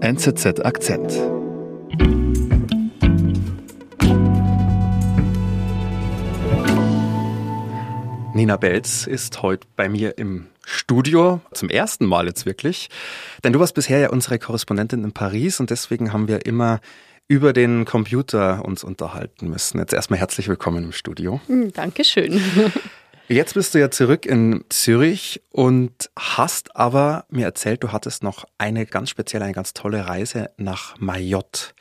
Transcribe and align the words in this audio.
NZZ 0.00 0.64
Akzent. 0.64 1.12
Nina 8.32 8.56
Belz 8.56 9.08
ist 9.08 9.42
heute 9.42 9.66
bei 9.74 9.88
mir 9.88 10.16
im 10.16 10.46
Studio, 10.64 11.40
zum 11.52 11.68
ersten 11.68 12.06
Mal 12.06 12.26
jetzt 12.26 12.46
wirklich. 12.46 12.90
Denn 13.42 13.52
du 13.52 13.58
warst 13.58 13.74
bisher 13.74 13.98
ja 13.98 14.10
unsere 14.10 14.38
Korrespondentin 14.38 15.02
in 15.02 15.10
Paris 15.10 15.58
und 15.58 15.70
deswegen 15.70 16.12
haben 16.12 16.28
wir 16.28 16.46
immer 16.46 16.80
über 17.26 17.52
den 17.52 17.84
Computer 17.84 18.64
uns 18.64 18.84
unterhalten 18.84 19.50
müssen. 19.50 19.78
Jetzt 19.78 19.94
erstmal 19.94 20.20
herzlich 20.20 20.46
willkommen 20.46 20.84
im 20.84 20.92
Studio. 20.92 21.40
Hm, 21.48 21.72
Dankeschön. 21.72 22.40
Jetzt 23.30 23.52
bist 23.52 23.74
du 23.74 23.78
ja 23.78 23.90
zurück 23.90 24.24
in 24.24 24.64
Zürich 24.70 25.42
und 25.50 26.08
hast 26.18 26.74
aber 26.76 27.26
mir 27.28 27.44
erzählt, 27.44 27.82
du 27.82 27.92
hattest 27.92 28.22
noch 28.22 28.46
eine 28.56 28.86
ganz 28.86 29.10
spezielle, 29.10 29.44
eine 29.44 29.52
ganz 29.52 29.74
tolle 29.74 30.06
Reise 30.06 30.48
nach 30.56 30.98
Mayotte. 30.98 31.74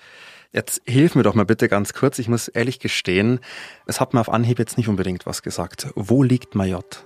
Jetzt 0.52 0.82
hilf 0.86 1.16
mir 1.16 1.24
doch 1.24 1.36
mal 1.36 1.46
bitte 1.46 1.70
ganz 1.70 1.94
kurz. 1.94 2.20
Ich 2.20 2.28
muss 2.28 2.50
ehrlich 2.50 2.80
gestehen, 2.80 3.40
es 3.86 4.02
hat 4.02 4.14
mir 4.14 4.20
auf 4.20 4.28
Anhieb 4.28 4.60
jetzt 4.60 4.78
nicht 4.78 4.90
unbedingt 4.90 5.26
was 5.26 5.42
gesagt. 5.42 5.88
Wo 5.96 6.22
liegt 6.22 6.54
Mayotte? 6.54 7.00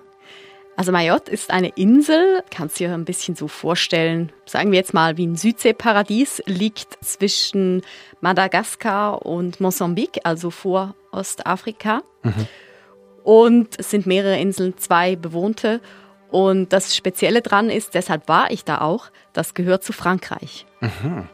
Also 0.75 0.91
Mayotte 0.91 1.29
ist 1.29 1.51
eine 1.51 1.69
Insel, 1.75 2.41
kannst 2.49 2.79
du 2.79 2.85
dir 2.85 2.95
ein 2.95 3.05
bisschen 3.05 3.35
so 3.35 3.47
vorstellen, 3.47 4.31
sagen 4.47 4.71
wir 4.71 4.79
jetzt 4.79 4.95
mal 4.95 5.17
wie 5.17 5.27
ein 5.27 5.35
Südseeparadies, 5.35 6.41
liegt 6.47 6.97
zwischen 7.05 7.83
Madagaskar 8.21 9.23
und 9.23 9.59
Mosambik, 9.59 10.21
also 10.23 10.49
vor 10.49 10.95
Ostafrika. 11.11 12.01
Mhm. 12.23 12.47
Und 13.23 13.79
es 13.79 13.91
sind 13.91 14.05
mehrere 14.05 14.39
Inseln, 14.39 14.77
zwei 14.77 15.15
bewohnte. 15.15 15.81
Und 16.29 16.71
das 16.73 16.95
Spezielle 16.95 17.41
dran 17.41 17.69
ist, 17.69 17.93
deshalb 17.93 18.27
war 18.27 18.51
ich 18.51 18.63
da 18.63 18.81
auch, 18.81 19.07
das 19.33 19.53
gehört 19.53 19.83
zu 19.83 19.93
Frankreich. 19.93 20.65
Mhm. 20.79 21.27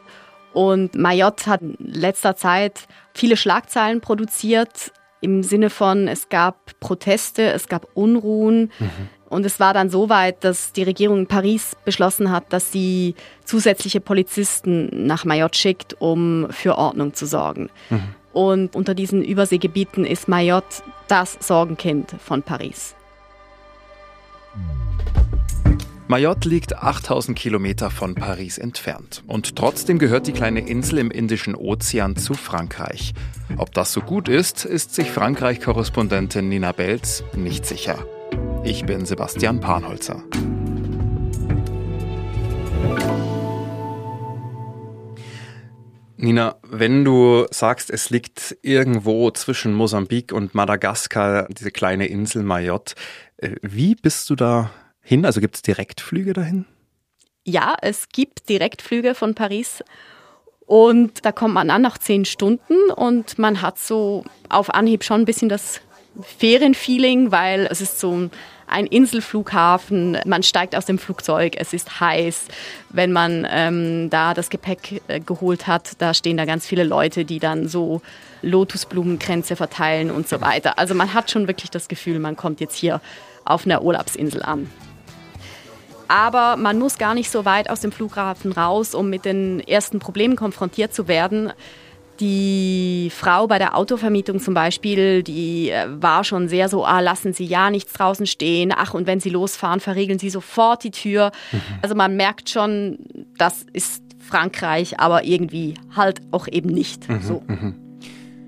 Und 0.52 0.96
Mayotte 0.96 1.46
hat 1.46 1.62
in 1.62 1.76
letzter 1.78 2.34
Zeit 2.34 2.88
viele 3.14 3.36
Schlagzeilen 3.36 4.00
produziert, 4.00 4.92
im 5.20 5.42
Sinne 5.42 5.70
von, 5.70 6.08
es 6.08 6.28
gab 6.28 6.78
Proteste, 6.80 7.50
es 7.52 7.68
gab 7.68 7.88
Unruhen. 7.94 8.72
Mhm. 8.78 9.08
Und 9.28 9.44
es 9.44 9.60
war 9.60 9.74
dann 9.74 9.90
so 9.90 10.08
weit, 10.08 10.42
dass 10.42 10.72
die 10.72 10.84
Regierung 10.84 11.18
in 11.18 11.26
Paris 11.26 11.76
beschlossen 11.84 12.30
hat, 12.30 12.52
dass 12.52 12.72
sie 12.72 13.14
zusätzliche 13.44 14.00
Polizisten 14.00 15.06
nach 15.06 15.24
Mayotte 15.24 15.58
schickt, 15.58 16.00
um 16.00 16.46
für 16.50 16.78
Ordnung 16.78 17.14
zu 17.14 17.26
sorgen. 17.26 17.68
Mhm. 17.90 18.14
Und 18.38 18.76
unter 18.76 18.94
diesen 18.94 19.24
Überseegebieten 19.24 20.04
ist 20.04 20.28
Mayotte 20.28 20.84
das 21.08 21.36
Sorgenkind 21.40 22.14
von 22.24 22.44
Paris. 22.44 22.94
Mayotte 26.06 26.48
liegt 26.48 26.76
8000 26.76 27.36
Kilometer 27.36 27.90
von 27.90 28.14
Paris 28.14 28.56
entfernt. 28.56 29.24
Und 29.26 29.56
trotzdem 29.56 29.98
gehört 29.98 30.28
die 30.28 30.32
kleine 30.32 30.60
Insel 30.60 30.98
im 30.98 31.10
Indischen 31.10 31.56
Ozean 31.56 32.14
zu 32.14 32.34
Frankreich. 32.34 33.12
Ob 33.56 33.74
das 33.74 33.92
so 33.92 34.02
gut 34.02 34.28
ist, 34.28 34.64
ist 34.64 34.94
sich 34.94 35.10
Frankreich-Korrespondentin 35.10 36.48
Nina 36.48 36.70
Belz 36.70 37.24
nicht 37.34 37.66
sicher. 37.66 38.06
Ich 38.62 38.86
bin 38.86 39.04
Sebastian 39.04 39.58
Panholzer. 39.58 40.22
Nina, 46.20 46.56
wenn 46.62 47.04
du 47.04 47.46
sagst, 47.52 47.90
es 47.90 48.10
liegt 48.10 48.56
irgendwo 48.62 49.30
zwischen 49.30 49.72
Mosambik 49.72 50.32
und 50.32 50.52
Madagaskar, 50.52 51.46
diese 51.48 51.70
kleine 51.70 52.08
Insel 52.08 52.42
Mayotte, 52.42 52.96
äh, 53.36 53.54
wie 53.62 53.94
bist 53.94 54.28
du 54.28 54.34
da 54.34 54.70
hin? 55.00 55.24
Also 55.24 55.40
gibt 55.40 55.54
es 55.54 55.62
Direktflüge 55.62 56.32
dahin? 56.32 56.66
Ja, 57.44 57.76
es 57.82 58.08
gibt 58.08 58.48
Direktflüge 58.48 59.14
von 59.14 59.36
Paris 59.36 59.84
und 60.66 61.24
da 61.24 61.30
kommt 61.30 61.54
man 61.54 61.70
an 61.70 61.82
nach 61.82 61.98
zehn 61.98 62.24
Stunden 62.24 62.90
und 62.96 63.38
man 63.38 63.62
hat 63.62 63.78
so 63.78 64.24
auf 64.48 64.74
Anhieb 64.74 65.04
schon 65.04 65.20
ein 65.20 65.24
bisschen 65.24 65.48
das 65.48 65.80
Ferienfeeling, 66.20 67.30
weil 67.30 67.68
es 67.70 67.80
ist 67.80 68.00
so 68.00 68.10
ein 68.10 68.30
Inselflughafen, 68.86 70.18
man 70.26 70.42
steigt 70.42 70.76
aus 70.76 70.86
dem 70.86 70.98
Flugzeug, 70.98 71.54
es 71.56 71.72
ist 71.72 72.00
heiß. 72.00 72.46
Wenn 72.90 73.12
man 73.12 73.46
ähm, 73.50 74.10
da 74.10 74.34
das 74.34 74.50
Gepäck 74.50 75.02
äh, 75.08 75.20
geholt 75.20 75.66
hat, 75.66 75.92
da 75.98 76.14
stehen 76.14 76.36
da 76.36 76.44
ganz 76.44 76.66
viele 76.66 76.84
Leute, 76.84 77.24
die 77.24 77.38
dann 77.38 77.68
so 77.68 78.02
Lotusblumenkränze 78.42 79.56
verteilen 79.56 80.10
und 80.10 80.28
so 80.28 80.40
weiter. 80.40 80.78
Also 80.78 80.94
man 80.94 81.14
hat 81.14 81.30
schon 81.30 81.48
wirklich 81.48 81.70
das 81.70 81.88
Gefühl, 81.88 82.18
man 82.18 82.36
kommt 82.36 82.60
jetzt 82.60 82.76
hier 82.76 83.00
auf 83.44 83.64
einer 83.64 83.82
Urlaubsinsel 83.82 84.42
an. 84.42 84.70
Aber 86.08 86.56
man 86.56 86.78
muss 86.78 86.96
gar 86.96 87.14
nicht 87.14 87.30
so 87.30 87.44
weit 87.44 87.68
aus 87.68 87.80
dem 87.80 87.92
Flughafen 87.92 88.52
raus, 88.52 88.94
um 88.94 89.10
mit 89.10 89.26
den 89.26 89.60
ersten 89.60 89.98
Problemen 89.98 90.36
konfrontiert 90.36 90.94
zu 90.94 91.06
werden. 91.06 91.52
Die 92.20 93.10
Frau 93.14 93.46
bei 93.46 93.58
der 93.58 93.76
Autovermietung 93.76 94.40
zum 94.40 94.54
Beispiel, 94.54 95.22
die 95.22 95.70
äh, 95.70 95.86
war 95.88 96.24
schon 96.24 96.48
sehr 96.48 96.68
so, 96.68 96.84
ah, 96.84 97.00
lassen 97.00 97.32
Sie 97.32 97.44
ja 97.44 97.70
nichts 97.70 97.92
draußen 97.92 98.26
stehen. 98.26 98.72
Ach, 98.76 98.94
und 98.94 99.06
wenn 99.06 99.20
Sie 99.20 99.30
losfahren, 99.30 99.80
verriegeln 99.80 100.18
Sie 100.18 100.30
sofort 100.30 100.82
die 100.82 100.90
Tür. 100.90 101.30
Mhm. 101.52 101.60
Also 101.82 101.94
man 101.94 102.16
merkt 102.16 102.50
schon, 102.50 102.98
das 103.36 103.64
ist 103.72 104.02
Frankreich, 104.18 104.98
aber 104.98 105.24
irgendwie 105.24 105.74
halt 105.94 106.20
auch 106.32 106.48
eben 106.48 106.70
nicht 106.70 107.08
mhm, 107.08 107.22
so. 107.22 107.42
Mhm. 107.46 107.74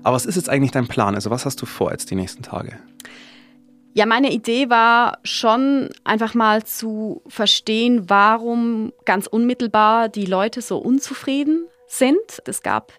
Aber 0.03 0.15
was 0.15 0.25
ist 0.25 0.35
jetzt 0.35 0.49
eigentlich 0.49 0.71
dein 0.71 0.87
Plan? 0.87 1.15
Also 1.15 1.29
was 1.29 1.45
hast 1.45 1.61
du 1.61 1.65
vor 1.65 1.91
jetzt 1.91 2.11
die 2.11 2.15
nächsten 2.15 2.43
Tage? 2.43 2.77
Ja, 3.93 4.05
meine 4.05 4.31
Idee 4.31 4.69
war 4.69 5.17
schon 5.23 5.89
einfach 6.05 6.33
mal 6.33 6.63
zu 6.63 7.21
verstehen, 7.27 8.09
warum 8.09 8.93
ganz 9.05 9.27
unmittelbar 9.27 10.07
die 10.07 10.25
Leute 10.25 10.61
so 10.61 10.77
unzufrieden 10.77 11.67
sind. 11.87 12.41
Es 12.45 12.63
gab 12.63 12.93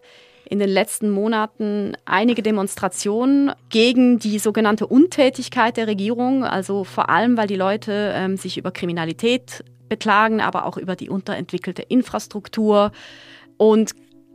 in 0.53 0.59
den 0.59 0.69
letzten 0.69 1.09
Monaten 1.09 1.95
einige 2.05 2.43
Demonstrationen 2.43 3.53
gegen 3.71 4.19
die 4.19 4.39
sogenannte 4.39 4.87
Untätigkeit 4.87 5.79
der 5.79 5.87
Regierung, 5.87 6.45
also 6.45 6.85
vor 6.85 7.09
allem, 7.09 7.39
weil 7.39 7.47
die 7.47 7.57
Leute 7.57 8.13
ähm, 8.15 8.37
sich 8.37 8.59
über 8.59 8.71
Kriminalität 8.71 9.65
beklagen, 9.89 10.43
aber 10.43 10.67
auch 10.67 10.77
über 10.77 10.95
die 10.95 11.09
unterentwickelte 11.09 11.81
Infrastruktur. 11.81 12.93
Und 13.57 13.93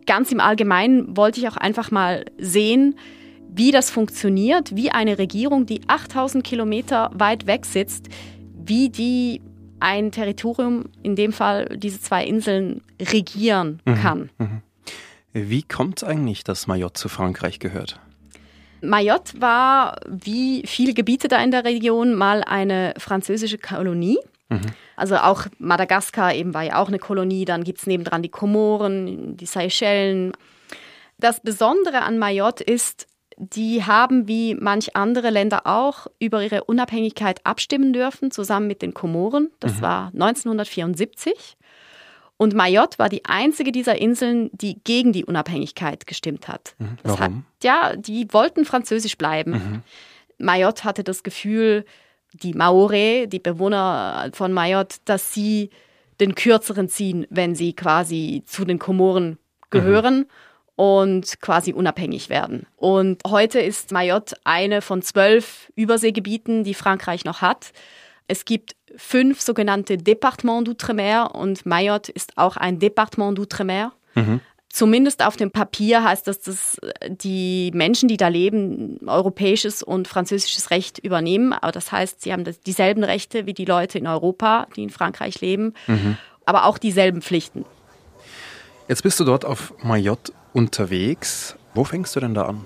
ganz 0.07 0.31
im 0.31 0.39
Allgemeinen 0.39 1.15
wollte 1.15 1.39
ich 1.39 1.47
auch 1.47 1.57
einfach 1.57 1.91
mal 1.91 2.25
sehen, 2.39 2.95
wie 3.47 3.69
das 3.69 3.91
funktioniert, 3.91 4.75
wie 4.75 4.89
eine 4.89 5.19
Regierung, 5.19 5.67
die 5.67 5.81
8000 5.85 6.43
Kilometer 6.43 7.11
weit 7.13 7.45
weg 7.45 7.67
sitzt, 7.67 8.07
wie 8.55 8.89
die 8.89 9.39
ein 9.79 10.11
Territorium, 10.11 10.85
in 11.03 11.15
dem 11.15 11.31
Fall 11.31 11.77
diese 11.77 12.01
zwei 12.01 12.25
Inseln, 12.25 12.81
regieren 12.99 13.83
mhm. 13.85 13.95
kann. 13.95 14.29
Mhm, 14.39 14.45
mh. 14.45 14.61
Wie 15.45 15.63
kommt 15.63 16.01
es 16.01 16.03
eigentlich, 16.03 16.43
dass 16.43 16.67
Mayotte 16.67 16.99
zu 16.99 17.09
Frankreich 17.09 17.59
gehört? 17.59 17.99
Mayotte 18.81 19.41
war, 19.41 19.99
wie 20.07 20.63
viele 20.65 20.93
Gebiete 20.93 21.27
da 21.27 21.41
in 21.43 21.51
der 21.51 21.65
Region, 21.65 22.13
mal 22.13 22.43
eine 22.43 22.93
französische 22.97 23.57
Kolonie. 23.57 24.19
Mhm. 24.49 24.61
Also 24.95 25.17
auch 25.17 25.45
Madagaskar 25.59 26.33
eben 26.33 26.53
war 26.53 26.63
ja 26.63 26.81
auch 26.81 26.87
eine 26.87 26.99
Kolonie. 26.99 27.45
Dann 27.45 27.63
gibt 27.63 27.79
es 27.79 27.87
nebendran 27.87 28.21
die 28.21 28.29
Komoren, 28.29 29.37
die 29.37 29.45
Seychellen. 29.45 30.33
Das 31.17 31.41
Besondere 31.41 32.01
an 32.01 32.17
Mayotte 32.19 32.63
ist, 32.63 33.07
die 33.37 33.83
haben 33.83 34.27
wie 34.27 34.55
manch 34.55 34.95
andere 34.95 35.29
Länder 35.29 35.61
auch 35.65 36.07
über 36.19 36.43
ihre 36.43 36.63
Unabhängigkeit 36.63 37.45
abstimmen 37.45 37.93
dürfen, 37.93 38.31
zusammen 38.31 38.67
mit 38.67 38.81
den 38.81 38.93
Komoren. 38.93 39.49
Das 39.59 39.77
mhm. 39.77 39.81
war 39.81 40.07
1974. 40.13 41.56
Und 42.37 42.53
Mayotte 42.53 42.99
war 42.99 43.09
die 43.09 43.25
einzige 43.25 43.71
dieser 43.71 43.99
Inseln, 43.99 44.49
die 44.53 44.79
gegen 44.83 45.11
die 45.11 45.25
Unabhängigkeit 45.25 46.05
gestimmt 46.05 46.47
hat. 46.47 46.75
Mhm. 46.77 46.97
Warum? 47.03 47.19
Hat, 47.19 47.31
ja, 47.63 47.95
die 47.95 48.31
wollten 48.31 48.63
französisch 48.63 49.17
bleiben. 49.17 49.51
Mhm. 49.51 49.81
Mayotte 50.37 50.83
hatte 50.83 51.03
das 51.03 51.23
Gefühl, 51.23 51.85
die 52.33 52.53
Maore, 52.53 53.27
die 53.27 53.39
Bewohner 53.39 54.29
von 54.33 54.53
Mayotte, 54.53 54.97
dass 55.05 55.33
sie 55.33 55.71
den 56.19 56.35
kürzeren 56.35 56.89
ziehen, 56.89 57.25
wenn 57.29 57.55
sie 57.55 57.73
quasi 57.73 58.43
zu 58.45 58.65
den 58.65 58.79
Komoren 58.79 59.37
gehören. 59.69 60.19
Mhm 60.19 60.25
und 60.77 61.41
quasi 61.41 61.73
unabhängig 61.73 62.29
werden. 62.29 62.67
Und 62.77 63.23
heute 63.27 63.59
ist 63.59 63.91
Mayotte 63.91 64.37
eine 64.43 64.83
von 64.83 65.01
zwölf 65.01 65.71
Überseegebieten, 65.75 66.63
die 66.63 66.75
Frankreich 66.75 67.25
noch 67.25 67.41
hat. 67.41 67.71
Es 68.27 68.45
gibt 68.45 68.75
fünf 68.95 69.41
sogenannte 69.41 69.97
Départements 69.97 70.63
d'Outre-mer 70.63 71.35
und 71.35 71.65
Mayotte 71.65 72.11
ist 72.11 72.37
auch 72.37 72.57
ein 72.57 72.79
Département 72.79 73.33
d'Outre-mer. 73.33 73.91
Mhm. 74.15 74.41
Zumindest 74.69 75.25
auf 75.25 75.37
dem 75.37 75.49
Papier 75.49 76.03
heißt 76.03 76.27
das, 76.27 76.39
dass 76.41 76.77
die 77.07 77.71
Menschen, 77.73 78.09
die 78.09 78.17
da 78.17 78.27
leben, 78.27 78.99
europäisches 79.07 79.81
und 79.81 80.07
französisches 80.07 80.71
Recht 80.71 80.99
übernehmen. 80.99 81.53
Aber 81.53 81.71
das 81.71 81.91
heißt, 81.91 82.21
sie 82.21 82.33
haben 82.33 82.43
dieselben 82.65 83.03
Rechte 83.03 83.45
wie 83.45 83.53
die 83.53 83.65
Leute 83.65 83.97
in 83.97 84.07
Europa, 84.07 84.67
die 84.75 84.83
in 84.83 84.89
Frankreich 84.89 85.39
leben, 85.41 85.73
mhm. 85.87 86.17
aber 86.45 86.65
auch 86.65 86.77
dieselben 86.77 87.21
Pflichten. 87.21 87.65
Jetzt 88.87 89.03
bist 89.03 89.19
du 89.19 89.23
dort 89.23 89.45
auf 89.45 89.73
Mayotte 89.83 90.33
unterwegs. 90.53 91.55
Wo 91.73 91.83
fängst 91.83 92.15
du 92.15 92.19
denn 92.19 92.33
da 92.33 92.43
an? 92.43 92.65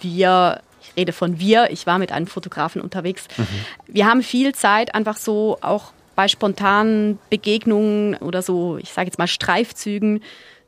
Wir 0.00 0.60
rede 0.96 1.12
von 1.12 1.38
wir, 1.38 1.70
ich 1.70 1.86
war 1.86 1.98
mit 1.98 2.12
einem 2.12 2.26
Fotografen 2.26 2.80
unterwegs. 2.80 3.26
Mhm. 3.36 3.46
Wir 3.86 4.06
haben 4.06 4.22
viel 4.22 4.54
Zeit 4.54 4.94
einfach 4.94 5.16
so 5.16 5.58
auch 5.60 5.92
bei 6.14 6.28
spontanen 6.28 7.18
Begegnungen 7.30 8.14
oder 8.16 8.42
so, 8.42 8.78
ich 8.78 8.92
sage 8.92 9.06
jetzt 9.06 9.18
mal 9.18 9.26
Streifzügen 9.26 10.22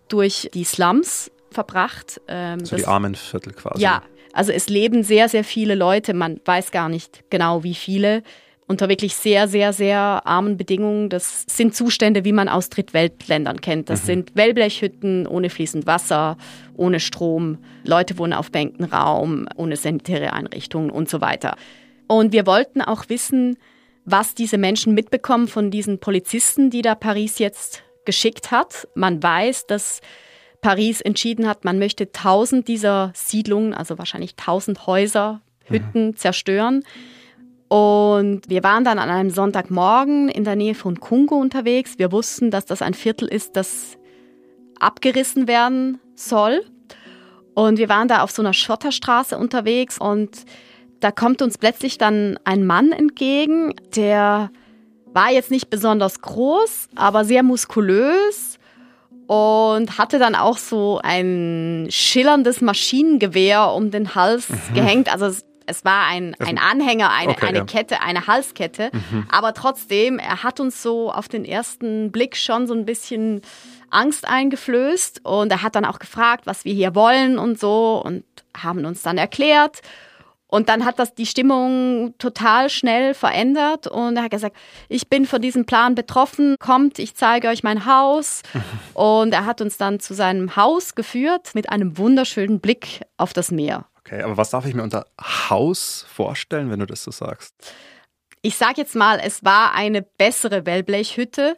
durch 0.09 0.51
die 0.55 0.65
Slums 0.65 1.31
verbracht. 1.51 2.21
Ähm, 2.29 2.65
so 2.65 2.77
die 2.77 2.87
Armenviertel 2.87 3.53
quasi. 3.53 3.83
Ja, 3.83 4.03
also 4.33 4.53
es 4.53 4.69
leben 4.69 5.03
sehr, 5.03 5.29
sehr 5.29 5.45
viele 5.45 5.75
Leute, 5.75 6.15
man 6.15 6.41
weiß 6.45 6.71
gar 6.71 6.89
nicht 6.89 7.25
genau 7.31 7.63
wie 7.63 7.75
viele, 7.75 8.23
unter 8.69 8.89
wirklich 8.89 9.15
sehr, 9.15 9.47
sehr, 9.47 9.73
sehr 9.73 10.27
armen 10.27 10.57
Bedingungen. 10.57 11.09
Das 11.09 11.45
sind 11.49 11.75
Zustände, 11.75 12.25
wie 12.25 12.33
man 12.33 12.49
aus 12.49 12.69
Drittweltländern 12.69 13.61
kennt. 13.61 13.89
Das 13.89 14.03
mhm. 14.03 14.07
sind 14.07 14.37
Wellblechhütten 14.37 15.27
ohne 15.27 15.51
fließend 15.51 15.87
Wasser, 15.87 16.37
ohne 16.75 16.99
Strom. 16.99 17.59
Leute 17.85 18.19
wohnen 18.19 18.33
auf 18.33 18.51
Bänkenraum, 18.51 19.49
ohne 19.57 19.77
sanitäre 19.77 20.33
Einrichtungen 20.33 20.91
und 20.91 21.09
so 21.09 21.21
weiter. 21.21 21.57
Und 22.09 22.33
wir 22.33 22.47
wollten 22.47 22.83
auch 22.83 23.09
wissen, 23.09 23.57
was 24.05 24.35
diese 24.35 24.59
Menschen 24.59 24.95
mitbekommen 24.95 25.49
von 25.49 25.71
diesen 25.71 25.99
Polizisten, 25.99 26.71
die 26.71 26.83
da 26.83 26.95
Paris 26.95 27.39
jetzt 27.39 27.83
geschickt 28.05 28.51
hat. 28.51 28.89
Man 28.95 29.23
weiß, 29.23 29.67
dass 29.67 30.01
Paris 30.61 31.01
entschieden 31.01 31.49
hat, 31.49 31.65
man 31.65 31.79
möchte 31.79 32.11
tausend 32.13 32.67
dieser 32.69 33.13
Siedlungen, 33.15 33.75
also 33.75 33.99
wahrscheinlich 33.99 34.35
tausend 34.37 34.87
Häuser, 34.87 35.41
Hütten 35.65 36.09
mhm. 36.09 36.17
zerstören. 36.17 36.83
Und 37.69 38.43
wir 38.49 38.63
waren 38.63 38.85
dann 38.85 38.99
an 38.99 39.11
einem 39.11 39.31
Sonntagmorgen 39.31 40.29
in 40.29 40.45
der 40.45 40.57
Nähe 40.57 40.75
von 40.75 41.01
Kungo 41.01 41.37
unterwegs. 41.37 41.99
Wir 41.99 42.13
wussten, 42.13 42.51
dass 42.51 42.65
das 42.65 42.81
ein 42.83 42.95
Viertel 42.95 43.29
ist, 43.29 43.57
das 43.57 43.99
abgerissen 44.79 45.49
werden 45.49 45.99
soll. 46.15 46.65
Und 47.55 47.79
wir 47.79 47.89
waren 47.89 48.07
da 48.07 48.23
auf 48.23 48.31
so 48.31 48.43
einer 48.43 48.53
Schotterstraße 48.53 49.37
unterwegs 49.39 49.99
und 49.99 50.45
da 51.01 51.11
kommt 51.11 51.43
uns 51.43 51.59
plötzlich 51.59 51.99
dann 51.99 52.39
ein 52.45 52.67
Mann 52.67 52.93
entgegen, 52.93 53.75
der 53.95 54.51
war 55.07 55.31
jetzt 55.31 55.51
nicht 55.51 55.71
besonders 55.71 56.21
groß, 56.21 56.89
aber 56.95 57.25
sehr 57.25 57.43
muskulös 57.43 58.59
und 59.27 59.99
hatte 59.99 60.19
dann 60.19 60.35
auch 60.35 60.59
so 60.59 61.01
ein 61.03 61.87
schillerndes 61.91 62.61
Maschinengewehr 62.61 63.73
um 63.73 63.91
den 63.91 64.15
Hals 64.15 64.49
mhm. 64.51 64.75
gehängt. 64.75 65.13
Also 65.13 65.35
es 65.67 65.85
war 65.85 66.07
ein, 66.07 66.35
ein 66.39 66.59
Anhänger, 66.59 67.11
eine, 67.11 67.33
okay, 67.33 67.47
eine 67.47 67.59
ja. 67.59 67.65
Kette, 67.65 68.01
eine 68.01 68.27
Halskette. 68.27 68.91
Mhm. 68.93 69.27
Aber 69.31 69.55
trotzdem, 69.55 70.19
er 70.19 70.43
hat 70.43 70.61
uns 70.61 70.83
so 70.83 71.13
auf 71.13 71.29
den 71.29 71.45
ersten 71.45 72.13
Blick 72.13 72.37
schon 72.37 72.67
so 72.67 72.75
ein 72.75 72.85
bisschen 72.85 73.43
Angst 73.91 74.27
eingeflößt. 74.27 75.25
Und 75.25 75.51
er 75.51 75.63
hat 75.63 75.75
dann 75.75 75.85
auch 75.85 75.99
gefragt, 75.99 76.47
was 76.47 76.65
wir 76.65 76.75
hier 76.75 76.95
wollen 76.95 77.39
und 77.39 77.59
so 77.59 78.03
und 78.05 78.25
haben 78.57 78.85
uns 78.85 79.03
dann 79.03 79.19
erklärt. 79.19 79.81
Und 80.49 80.69
dann 80.69 80.85
hat 80.85 80.99
das 80.99 81.15
die 81.15 81.27
Stimmung 81.27 82.15
total 82.19 82.71
schnell 82.71 83.15
verändert 83.15 83.89
und 83.89 84.17
er 84.17 84.23
hat 84.23 84.31
gesagt, 84.31 84.57
ich 84.89 85.09
bin 85.09 85.27
von 85.27 85.43
diesem 85.43 85.67
Plan 85.67 85.97
betroffen, 85.97 86.55
kommt, 86.61 87.01
ich 87.01 87.17
zeige 87.17 87.49
euch 87.49 87.65
mein 87.65 87.85
Haus. 87.85 88.43
und 88.95 89.33
er 89.33 89.45
hat 89.45 89.61
uns 89.61 89.77
dann 89.77 89.99
zu 89.99 90.15
seinem 90.15 90.55
Haus 90.55 90.95
geführt 90.95 91.51
mit 91.55 91.69
einem 91.71 91.99
wunderschönen 91.99 92.61
Blick 92.61 93.01
auf 93.17 93.33
das 93.33 93.51
Meer. 93.51 93.87
Okay, 94.07 94.23
aber 94.23 94.37
was 94.37 94.51
darf 94.51 94.65
ich 94.67 94.75
mir 94.75 94.85
unter 94.85 95.07
Haus 95.21 96.07
vorstellen, 96.09 96.71
wenn 96.71 96.79
du 96.79 96.87
das 96.87 97.03
so 97.03 97.11
sagst? 97.11 97.55
Ich 98.41 98.57
sage 98.57 98.75
jetzt 98.77 98.95
mal, 98.95 99.19
es 99.19 99.45
war 99.45 99.75
eine 99.75 100.03
bessere 100.03 100.65
Wellblechhütte, 100.65 101.57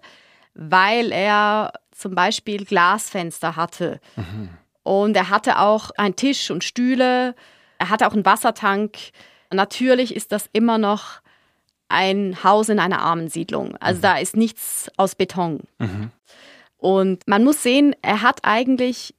weil 0.54 1.12
er 1.12 1.74
zum 1.92 2.14
Beispiel 2.14 2.64
Glasfenster 2.64 3.56
hatte. 3.56 4.00
Mhm. 4.16 4.48
Und 4.82 5.14
er 5.14 5.28
hatte 5.28 5.58
auch 5.58 5.90
einen 5.98 6.16
Tisch 6.16 6.50
und 6.50 6.64
Stühle. 6.64 7.34
Er 7.76 7.90
hatte 7.90 8.06
auch 8.06 8.14
einen 8.14 8.24
Wassertank. 8.24 8.96
Natürlich 9.52 10.16
ist 10.16 10.32
das 10.32 10.48
immer 10.54 10.78
noch 10.78 11.20
ein 11.88 12.42
Haus 12.42 12.70
in 12.70 12.78
einer 12.78 13.02
Armensiedlung. 13.02 13.76
Also 13.76 13.98
mhm. 13.98 14.02
da 14.02 14.16
ist 14.16 14.36
nichts 14.36 14.90
aus 14.96 15.14
Beton. 15.14 15.64
Mhm. 15.78 16.12
Und 16.78 17.28
man 17.28 17.44
muss 17.44 17.62
sehen, 17.62 17.94
er 18.00 18.22
hat 18.22 18.40
eigentlich 18.44 19.14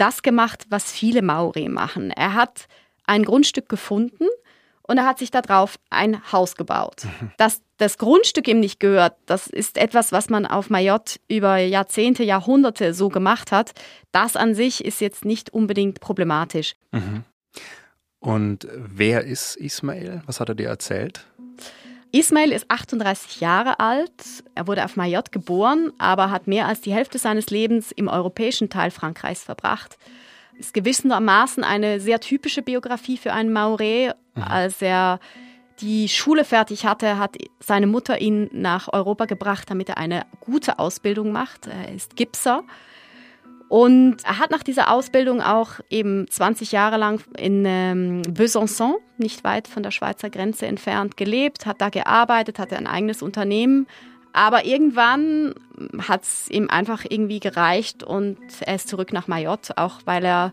das 0.00 0.22
gemacht, 0.22 0.66
was 0.70 0.90
viele 0.90 1.22
Maori 1.22 1.68
machen. 1.68 2.10
Er 2.10 2.34
hat 2.34 2.66
ein 3.06 3.24
Grundstück 3.24 3.68
gefunden 3.68 4.26
und 4.82 4.96
er 4.96 5.06
hat 5.06 5.18
sich 5.18 5.30
darauf 5.30 5.78
ein 5.90 6.32
Haus 6.32 6.56
gebaut. 6.56 7.04
Mhm. 7.04 7.32
Dass 7.36 7.60
das 7.76 7.98
Grundstück 7.98 8.48
ihm 8.48 8.60
nicht 8.60 8.80
gehört, 8.80 9.16
das 9.26 9.46
ist 9.46 9.76
etwas, 9.76 10.12
was 10.12 10.30
man 10.30 10.46
auf 10.46 10.70
Mayotte 10.70 11.20
über 11.28 11.58
Jahrzehnte, 11.58 12.24
Jahrhunderte 12.24 12.94
so 12.94 13.08
gemacht 13.08 13.52
hat. 13.52 13.72
Das 14.12 14.34
an 14.34 14.54
sich 14.54 14.84
ist 14.84 15.00
jetzt 15.00 15.24
nicht 15.24 15.50
unbedingt 15.50 16.00
problematisch. 16.00 16.74
Mhm. 16.92 17.24
Und 18.20 18.66
wer 18.72 19.24
ist 19.24 19.56
Ismail? 19.56 20.22
Was 20.26 20.40
hat 20.40 20.48
er 20.48 20.54
dir 20.54 20.68
erzählt? 20.68 21.26
Ismail 22.12 22.52
ist 22.52 22.70
38 22.70 23.40
Jahre 23.40 23.80
alt. 23.80 24.12
Er 24.54 24.66
wurde 24.66 24.84
auf 24.84 24.96
Mayotte 24.96 25.30
geboren, 25.30 25.92
aber 25.98 26.30
hat 26.30 26.46
mehr 26.46 26.66
als 26.66 26.80
die 26.80 26.92
Hälfte 26.92 27.18
seines 27.18 27.50
Lebens 27.50 27.92
im 27.92 28.08
europäischen 28.08 28.70
Teil 28.70 28.90
Frankreichs 28.90 29.44
verbracht. 29.44 29.98
Ist 30.58 30.74
gewissermaßen 30.74 31.64
eine 31.64 32.00
sehr 32.00 32.20
typische 32.20 32.62
Biografie 32.62 33.16
für 33.16 33.32
einen 33.32 33.56
Maoré. 33.56 34.14
Mhm. 34.34 34.42
Als 34.42 34.82
er 34.82 35.20
die 35.80 36.08
Schule 36.08 36.44
fertig 36.44 36.86
hatte, 36.86 37.18
hat 37.18 37.36
seine 37.60 37.86
Mutter 37.86 38.20
ihn 38.20 38.48
nach 38.52 38.92
Europa 38.92 39.26
gebracht, 39.26 39.70
damit 39.70 39.90
er 39.90 39.98
eine 39.98 40.26
gute 40.40 40.78
Ausbildung 40.78 41.30
macht. 41.30 41.66
Er 41.66 41.94
ist 41.94 42.16
Gipser 42.16 42.64
und 43.68 44.24
er 44.24 44.38
hat 44.38 44.50
nach 44.50 44.62
dieser 44.62 44.90
Ausbildung 44.90 45.42
auch 45.42 45.80
eben 45.90 46.26
20 46.28 46.72
Jahre 46.72 46.96
lang 46.96 47.22
in 47.36 47.64
ähm, 47.66 48.22
Besançon, 48.22 48.94
nicht 49.18 49.44
weit 49.44 49.68
von 49.68 49.82
der 49.82 49.90
Schweizer 49.90 50.30
Grenze 50.30 50.66
entfernt, 50.66 51.16
gelebt, 51.16 51.66
hat 51.66 51.80
da 51.80 51.90
gearbeitet, 51.90 52.58
hatte 52.58 52.76
ein 52.76 52.86
eigenes 52.86 53.22
Unternehmen. 53.22 53.86
Aber 54.32 54.64
irgendwann 54.64 55.54
hat 56.06 56.22
es 56.22 56.48
ihm 56.50 56.70
einfach 56.70 57.04
irgendwie 57.08 57.40
gereicht 57.40 58.02
und 58.02 58.38
er 58.60 58.76
ist 58.76 58.88
zurück 58.88 59.12
nach 59.12 59.26
Mayotte, 59.26 59.76
auch 59.76 60.00
weil 60.04 60.24
er, 60.24 60.52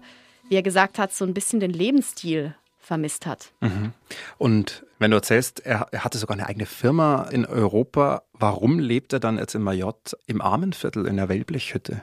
wie 0.50 0.56
er 0.56 0.63
gesagt 0.63 0.97
hat, 1.00 1.13
so 1.13 1.25
ein 1.25 1.33
bisschen 1.33 1.59
den 1.59 1.71
Lebensstil 1.71 2.56
vermisst 2.79 3.25
hat. 3.25 3.51
Mhm. 3.62 3.94
Und 4.38 4.85
wenn 5.00 5.12
du 5.12 5.17
erzählst, 5.17 5.65
er, 5.65 5.88
hatte 5.94 6.17
sogar 6.17 6.38
eine 6.38 6.47
eigene 6.47 6.65
Firma 6.65 7.27
in 7.31 7.45
Europa, 7.45 8.23
warum 8.33 8.79
lebt 8.79 9.13
er 9.13 9.19
dann 9.19 9.38
jetzt 9.38 9.56
in 9.56 9.62
Mayotte 9.62 10.17
im 10.27 10.41
Armenviertel 10.41 11.06
in 11.06 11.17
der 11.17 11.29
Wellblechhütte? 11.29 12.01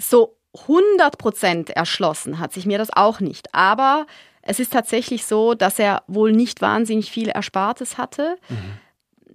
So 0.00 0.36
100% 0.54 1.70
erschlossen 1.72 2.38
hat 2.38 2.52
sich 2.52 2.66
mir 2.66 2.78
das 2.78 2.90
auch 2.92 3.20
nicht. 3.20 3.54
Aber 3.54 4.06
es 4.42 4.58
ist 4.58 4.72
tatsächlich 4.72 5.24
so, 5.26 5.54
dass 5.54 5.78
er 5.78 6.02
wohl 6.06 6.32
nicht 6.32 6.60
wahnsinnig 6.60 7.10
viel 7.10 7.28
Erspartes 7.28 7.98
hatte. 7.98 8.36
Mhm. 8.48 8.78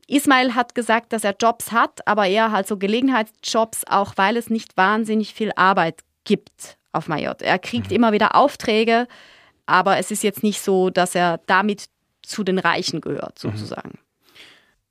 Ismail 0.07 0.56
hat 0.56 0.75
gesagt, 0.75 1.13
dass 1.13 1.23
er 1.23 1.35
Jobs 1.39 1.71
hat, 1.71 2.07
aber 2.07 2.27
eher 2.27 2.51
halt 2.51 2.67
so 2.67 2.77
Gelegenheitsjobs, 2.77 3.83
auch 3.88 4.13
weil 4.17 4.38
es 4.38 4.50
nicht 4.50 4.77
wahnsinnig 4.77 5.33
viel 5.33 5.51
Arbeit 5.56 6.01
gibt 6.25 6.77
auf 6.91 7.07
Mayotte. 7.07 7.45
Er 7.45 7.60
kriegt 7.60 7.89
mhm. 7.89 7.95
immer 7.95 8.12
wieder 8.12 8.36
Aufträge, 8.36 9.07
aber 9.65 9.98
es 9.98 10.12
ist 10.12 10.24
jetzt 10.24 10.43
nicht 10.43 10.62
so, 10.62 10.89
dass 10.89 11.15
er 11.15 11.39
damit 11.48 11.86
zu 12.22 12.43
den 12.43 12.60
Reichen 12.60 13.01
gehört, 13.01 13.43
mhm. 13.43 13.51
sozusagen. 13.51 13.89
Mhm. 13.89 14.00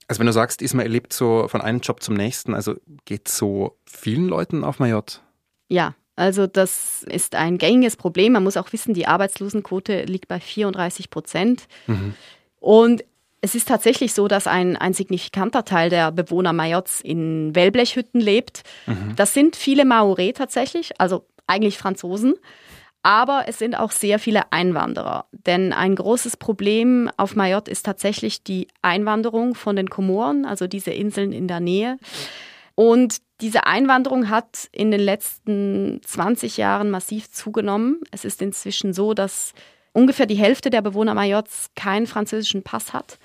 Also 0.06 0.18
wenn 0.20 0.26
du 0.26 0.32
sagst, 0.32 0.60
Ismail 0.62 0.88
lebt 0.88 1.12
so 1.12 1.48
von 1.48 1.62
einem 1.62 1.80
Job 1.80 2.02
zum 2.02 2.14
nächsten, 2.14 2.54
also 2.54 2.74
geht 3.04 3.28
so 3.28 3.78
vielen 3.86 4.28
Leuten 4.28 4.62
auf 4.62 4.78
Mayotte? 4.78 5.20
Ja, 5.68 5.94
also 6.16 6.46
das 6.46 7.02
ist 7.04 7.34
ein 7.34 7.58
gängiges 7.58 7.96
Problem. 7.96 8.32
Man 8.32 8.44
muss 8.44 8.56
auch 8.56 8.72
wissen, 8.72 8.94
die 8.94 9.06
Arbeitslosenquote 9.06 10.04
liegt 10.04 10.28
bei 10.28 10.40
34 10.40 11.10
Prozent. 11.10 11.66
Mhm. 11.86 12.14
Und 12.60 13.04
es 13.40 13.54
ist 13.54 13.68
tatsächlich 13.68 14.14
so, 14.14 14.26
dass 14.26 14.46
ein, 14.46 14.76
ein 14.76 14.94
signifikanter 14.94 15.64
Teil 15.64 15.90
der 15.90 16.12
Bewohner 16.12 16.52
Mayottes 16.52 17.00
in 17.00 17.54
Wellblechhütten 17.54 18.20
lebt. 18.20 18.62
Mhm. 18.86 19.16
Das 19.16 19.34
sind 19.34 19.56
viele 19.56 19.82
Maoré 19.82 20.34
tatsächlich, 20.34 20.98
also 20.98 21.26
eigentlich 21.46 21.76
Franzosen. 21.76 22.34
Aber 23.02 23.44
es 23.46 23.58
sind 23.58 23.78
auch 23.78 23.90
sehr 23.90 24.18
viele 24.18 24.50
Einwanderer. 24.50 25.26
Denn 25.32 25.74
ein 25.74 25.94
großes 25.94 26.38
Problem 26.38 27.10
auf 27.18 27.36
Mayotte 27.36 27.70
ist 27.70 27.84
tatsächlich 27.84 28.44
die 28.44 28.68
Einwanderung 28.80 29.54
von 29.54 29.76
den 29.76 29.90
Komoren, 29.90 30.46
also 30.46 30.66
diese 30.66 30.90
Inseln 30.90 31.32
in 31.32 31.46
der 31.46 31.60
Nähe. 31.60 31.98
Und 32.74 33.18
diese 33.40 33.66
Einwanderung 33.66 34.30
hat 34.30 34.68
in 34.72 34.90
den 34.90 35.00
letzten 35.00 36.00
20 36.04 36.56
Jahren 36.56 36.90
massiv 36.90 37.30
zugenommen. 37.30 38.00
Es 38.10 38.24
ist 38.24 38.42
inzwischen 38.42 38.92
so, 38.92 39.14
dass 39.14 39.52
ungefähr 39.92 40.26
die 40.26 40.34
Hälfte 40.34 40.70
der 40.70 40.82
Bewohner 40.82 41.14
Majorts 41.14 41.70
keinen 41.76 42.06
französischen 42.06 42.62
Pass 42.62 42.92
hat. 42.92 43.18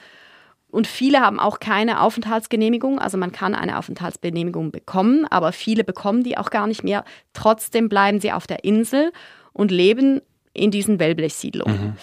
Und 0.71 0.85
viele 0.85 1.21
haben 1.21 1.39
auch 1.39 1.59
keine 1.59 2.01
Aufenthaltsgenehmigung. 2.01 2.99
Also 2.99 3.17
man 3.17 3.31
kann 3.31 3.55
eine 3.55 3.77
Aufenthaltsgenehmigung 3.77 4.71
bekommen, 4.71 5.25
aber 5.29 5.51
viele 5.51 5.83
bekommen 5.83 6.23
die 6.23 6.37
auch 6.37 6.51
gar 6.51 6.67
nicht 6.67 6.83
mehr. 6.83 7.03
Trotzdem 7.33 7.89
bleiben 7.89 8.19
sie 8.19 8.31
auf 8.31 8.45
der 8.45 8.63
Insel 8.63 9.11
und 9.51 9.71
leben 9.71 10.21
in 10.53 10.69
diesen 10.69 10.99
Wellblechsiedlungen. 10.99 11.81
Mhm. 11.81 11.93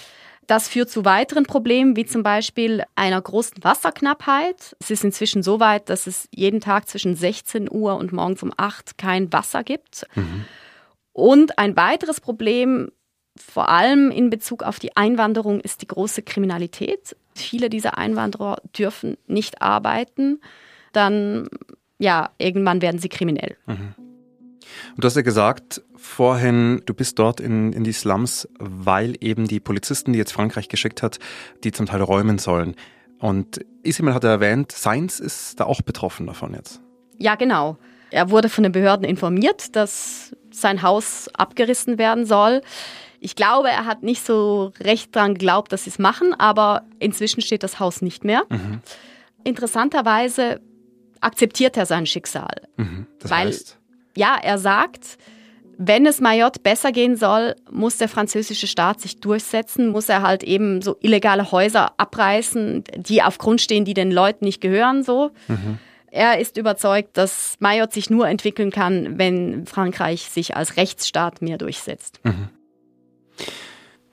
Das 0.46 0.68
führt 0.68 0.90
zu 0.90 1.04
weiteren 1.04 1.44
Problemen, 1.44 1.96
wie 1.96 2.06
zum 2.06 2.22
Beispiel 2.22 2.84
einer 2.94 3.20
großen 3.20 3.64
Wasserknappheit. 3.64 4.76
Es 4.78 4.90
ist 4.90 5.02
inzwischen 5.02 5.42
so 5.42 5.58
weit, 5.58 5.88
dass 5.88 6.06
es 6.06 6.28
jeden 6.30 6.60
Tag 6.60 6.88
zwischen 6.88 7.16
16 7.16 7.68
Uhr 7.70 7.96
und 7.96 8.12
morgens 8.12 8.42
um 8.42 8.52
8 8.56 8.96
kein 8.96 9.32
Wasser 9.32 9.64
gibt. 9.64 10.06
Mhm. 10.14 10.44
Und 11.12 11.58
ein 11.58 11.76
weiteres 11.76 12.20
Problem, 12.20 12.92
vor 13.36 13.68
allem 13.68 14.10
in 14.10 14.30
Bezug 14.30 14.62
auf 14.62 14.78
die 14.78 14.96
Einwanderung, 14.96 15.60
ist 15.60 15.82
die 15.82 15.88
große 15.88 16.22
Kriminalität. 16.22 17.16
Viele 17.34 17.68
dieser 17.68 17.98
Einwanderer 17.98 18.62
dürfen 18.76 19.16
nicht 19.26 19.62
arbeiten. 19.62 20.40
dann, 20.92 21.48
ja, 21.98 22.30
irgendwann 22.38 22.80
werden 22.80 22.98
sie 22.98 23.10
kriminell. 23.10 23.56
Mhm. 23.66 23.94
Und 24.94 25.04
du 25.04 25.06
hast 25.06 25.16
ja 25.16 25.22
gesagt 25.22 25.82
vorhin, 25.96 26.82
du 26.86 26.94
bist 26.94 27.18
dort 27.18 27.40
in, 27.40 27.72
in 27.72 27.84
die 27.84 27.92
Slums, 27.92 28.48
weil 28.58 29.16
eben 29.20 29.48
die 29.48 29.60
Polizisten, 29.60 30.12
die 30.12 30.18
jetzt 30.18 30.32
Frankreich 30.32 30.68
geschickt 30.68 31.02
hat, 31.02 31.18
die 31.64 31.72
zum 31.72 31.86
Teil 31.86 32.02
räumen 32.02 32.38
sollen. 32.38 32.76
Und 33.18 33.64
Ismail 33.82 34.14
hat 34.14 34.24
erwähnt, 34.24 34.72
Seins 34.72 35.20
ist 35.20 35.60
da 35.60 35.64
auch 35.64 35.82
betroffen 35.82 36.26
davon 36.26 36.54
jetzt. 36.54 36.80
Ja, 37.18 37.34
genau. 37.34 37.78
Er 38.10 38.30
wurde 38.30 38.48
von 38.48 38.62
den 38.62 38.72
Behörden 38.72 39.04
informiert, 39.04 39.74
dass 39.74 40.36
sein 40.50 40.82
Haus 40.82 41.28
abgerissen 41.34 41.98
werden 41.98 42.24
soll. 42.24 42.62
Ich 43.20 43.34
glaube, 43.34 43.68
er 43.68 43.86
hat 43.86 44.02
nicht 44.02 44.24
so 44.24 44.72
recht 44.80 45.16
daran 45.16 45.34
geglaubt, 45.34 45.72
dass 45.72 45.84
sie 45.84 45.90
es 45.90 45.98
machen, 45.98 46.34
aber 46.34 46.84
inzwischen 46.98 47.40
steht 47.40 47.62
das 47.62 47.80
Haus 47.80 48.02
nicht 48.02 48.24
mehr. 48.24 48.44
Mhm. 48.48 48.80
Interessanterweise 49.44 50.60
akzeptiert 51.20 51.76
er 51.76 51.86
sein 51.86 52.06
Schicksal. 52.06 52.68
Mhm. 52.76 53.06
Das 53.18 53.30
weil, 53.30 53.48
heißt? 53.48 53.78
Ja, 54.16 54.36
er 54.42 54.58
sagt, 54.58 55.18
wenn 55.78 56.06
es 56.06 56.20
Mayotte 56.20 56.60
besser 56.60 56.90
gehen 56.90 57.16
soll, 57.16 57.54
muss 57.70 57.98
der 57.98 58.08
französische 58.08 58.66
Staat 58.66 59.00
sich 59.00 59.20
durchsetzen, 59.20 59.90
muss 59.90 60.08
er 60.08 60.22
halt 60.22 60.42
eben 60.42 60.80
so 60.80 60.96
illegale 61.00 61.52
Häuser 61.52 61.92
abreißen, 61.98 62.84
die 62.96 63.22
auf 63.22 63.38
Grund 63.38 63.60
stehen, 63.60 63.84
die 63.84 63.94
den 63.94 64.10
Leuten 64.10 64.44
nicht 64.44 64.60
gehören, 64.60 65.02
so. 65.02 65.30
Mhm. 65.48 65.78
Er 66.10 66.38
ist 66.38 66.56
überzeugt, 66.56 67.18
dass 67.18 67.56
Mayotte 67.58 67.94
sich 67.94 68.08
nur 68.08 68.26
entwickeln 68.26 68.70
kann, 68.70 69.18
wenn 69.18 69.66
Frankreich 69.66 70.30
sich 70.30 70.56
als 70.56 70.78
Rechtsstaat 70.78 71.42
mehr 71.42 71.58
durchsetzt. 71.58 72.20
Mhm. 72.24 72.48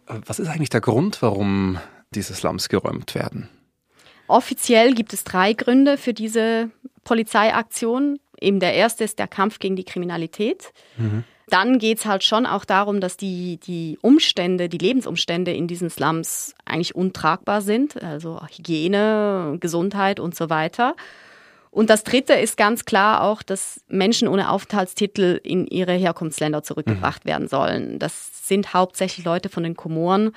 Was 0.05 0.39
ist 0.39 0.49
eigentlich 0.49 0.69
der 0.69 0.81
Grund, 0.81 1.21
warum 1.21 1.79
diese 2.13 2.33
Slums 2.33 2.67
geräumt 2.67 3.15
werden? 3.15 3.47
Offiziell 4.27 4.93
gibt 4.93 5.13
es 5.13 5.23
drei 5.23 5.53
Gründe 5.53 5.97
für 5.97 6.13
diese 6.13 6.71
Polizeiaktion. 7.05 8.19
Eben 8.43 8.59
der 8.59 8.73
erste 8.73 9.03
ist 9.03 9.19
der 9.19 9.27
Kampf 9.27 9.59
gegen 9.59 9.75
die 9.75 9.85
Kriminalität. 9.85 10.73
Mhm. 10.97 11.23
Dann 11.47 11.77
geht 11.77 11.99
es 11.99 12.05
halt 12.05 12.23
schon 12.23 12.45
auch 12.45 12.65
darum, 12.65 13.01
dass 13.01 13.17
die, 13.17 13.57
die 13.57 13.97
Umstände, 14.01 14.69
die 14.69 14.77
Lebensumstände 14.77 15.53
in 15.53 15.67
diesen 15.67 15.89
Slums 15.89 16.55
eigentlich 16.65 16.95
untragbar 16.95 17.61
sind. 17.61 18.01
Also 18.01 18.41
Hygiene, 18.41 19.57
Gesundheit 19.59 20.19
und 20.19 20.35
so 20.35 20.49
weiter. 20.49 20.95
Und 21.69 21.89
das 21.89 22.03
Dritte 22.03 22.33
ist 22.33 22.55
ganz 22.55 22.85
klar 22.85 23.23
auch, 23.23 23.41
dass 23.41 23.81
Menschen 23.87 24.27
ohne 24.27 24.51
Aufenthaltstitel 24.51 25.39
in 25.43 25.65
ihre 25.65 25.93
Herkunftsländer 25.93 26.61
zurückgebracht 26.61 27.25
mhm. 27.25 27.29
werden 27.29 27.47
sollen. 27.47 27.99
Das 27.99 28.47
sind 28.47 28.73
hauptsächlich 28.73 29.25
Leute 29.25 29.49
von 29.49 29.63
den 29.63 29.75
Komoren. 29.75 30.33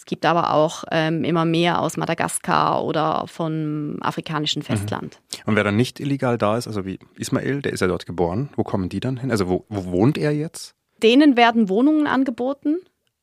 Es 0.00 0.06
gibt 0.06 0.24
aber 0.24 0.54
auch 0.54 0.84
ähm, 0.90 1.24
immer 1.24 1.44
mehr 1.44 1.82
aus 1.82 1.98
Madagaskar 1.98 2.82
oder 2.82 3.26
vom 3.26 3.98
afrikanischen 4.00 4.62
Festland. 4.62 5.20
Mhm. 5.20 5.42
Und 5.44 5.56
wer 5.56 5.62
dann 5.62 5.76
nicht 5.76 6.00
illegal 6.00 6.38
da 6.38 6.56
ist, 6.56 6.66
also 6.66 6.86
wie 6.86 6.98
Ismail, 7.18 7.60
der 7.60 7.74
ist 7.74 7.80
ja 7.80 7.86
dort 7.86 8.06
geboren, 8.06 8.48
wo 8.56 8.64
kommen 8.64 8.88
die 8.88 9.00
dann 9.00 9.18
hin? 9.18 9.30
Also 9.30 9.46
wo, 9.46 9.66
wo 9.68 9.92
wohnt 9.92 10.16
er 10.16 10.32
jetzt? 10.32 10.74
Denen 11.02 11.36
werden 11.36 11.68
Wohnungen 11.68 12.06
angeboten. 12.06 12.78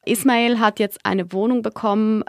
Ismail 0.06 0.60
hat 0.60 0.80
jetzt 0.80 1.04
eine 1.04 1.32
Wohnung 1.34 1.64
bekommen 1.64 2.24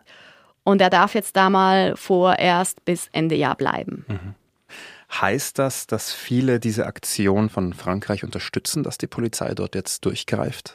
und 0.65 0.81
er 0.81 0.89
darf 0.89 1.15
jetzt 1.15 1.37
da 1.37 1.51
mal 1.51 1.95
vorerst 1.95 2.83
bis 2.87 3.11
Ende 3.13 3.35
Jahr 3.35 3.55
bleiben. 3.55 4.07
Mhm. 4.09 4.35
Heißt 5.21 5.59
das, 5.59 5.87
dass 5.87 6.11
viele 6.11 6.59
diese 6.59 6.87
Aktion 6.87 7.51
von 7.51 7.75
Frankreich 7.75 8.25
unterstützen, 8.25 8.83
dass 8.83 8.97
die 8.97 9.09
Polizei 9.09 9.53
dort 9.53 9.75
jetzt 9.75 10.07
durchgreift? 10.07 10.73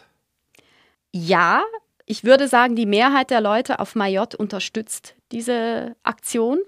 Ja, 1.11 1.63
ich 2.05 2.23
würde 2.23 2.47
sagen, 2.47 2.75
die 2.75 2.85
Mehrheit 2.85 3.29
der 3.29 3.41
Leute 3.41 3.79
auf 3.79 3.95
Mayotte 3.95 4.37
unterstützt 4.37 5.15
diese 5.31 5.95
Aktion. 6.03 6.59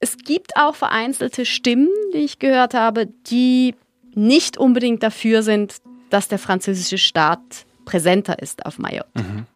Es 0.00 0.16
gibt 0.18 0.56
auch 0.56 0.74
vereinzelte 0.74 1.44
Stimmen, 1.44 1.88
die 2.12 2.18
ich 2.18 2.38
gehört 2.38 2.74
habe, 2.74 3.06
die 3.06 3.74
nicht 4.14 4.56
unbedingt 4.56 5.02
dafür 5.02 5.42
sind, 5.42 5.76
dass 6.10 6.28
der 6.28 6.38
französische 6.38 6.98
Staat 6.98 7.40
präsenter 7.84 8.38
ist 8.40 8.64
auf 8.66 8.78
Mayotte. 8.78 9.22
Mhm. 9.22 9.46